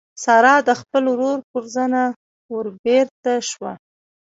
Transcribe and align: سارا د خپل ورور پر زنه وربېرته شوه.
سارا 0.23 0.55
د 0.67 0.69
خپل 0.81 1.03
ورور 1.09 1.39
پر 1.51 1.63
زنه 1.75 2.03
وربېرته 2.53 3.31
شوه. 3.49 3.71